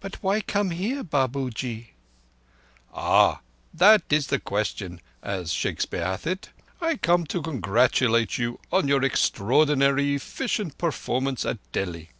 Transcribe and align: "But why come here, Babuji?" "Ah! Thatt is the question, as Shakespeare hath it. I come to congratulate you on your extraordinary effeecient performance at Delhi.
"But 0.00 0.16
why 0.22 0.42
come 0.42 0.72
here, 0.72 1.02
Babuji?" 1.02 1.94
"Ah! 2.92 3.40
Thatt 3.74 4.02
is 4.10 4.26
the 4.26 4.38
question, 4.38 5.00
as 5.22 5.54
Shakespeare 5.54 6.04
hath 6.04 6.26
it. 6.26 6.50
I 6.82 6.96
come 6.98 7.24
to 7.28 7.40
congratulate 7.40 8.36
you 8.36 8.60
on 8.70 8.88
your 8.88 9.02
extraordinary 9.02 10.16
effeecient 10.16 10.76
performance 10.76 11.46
at 11.46 11.56
Delhi. 11.72 12.10